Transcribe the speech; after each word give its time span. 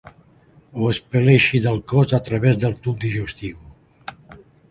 Ho 0.77 0.87
expel·leixi 0.93 1.61
del 1.65 1.77
cos 1.93 2.17
a 2.19 2.21
través 2.29 2.59
del 2.65 2.75
tub 2.87 2.99
digestiu. 3.05 3.63